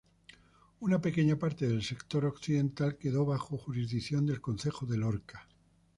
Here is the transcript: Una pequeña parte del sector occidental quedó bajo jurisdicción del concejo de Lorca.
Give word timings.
Una 0.79 0.99
pequeña 0.99 1.35
parte 1.37 1.67
del 1.67 1.83
sector 1.83 2.25
occidental 2.25 2.97
quedó 2.97 3.23
bajo 3.23 3.55
jurisdicción 3.59 4.25
del 4.25 4.41
concejo 4.41 4.87
de 4.87 4.97
Lorca. 4.97 5.47